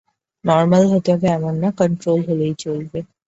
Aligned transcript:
Normal 0.45 0.83
হতে 0.93 1.09
হবে 1.13 1.27
এমন 1.37 1.53
না, 1.61 1.69
কন্ট্রোল 1.79 2.19
হলেই 2.27 2.53
চলবে। 2.63 2.99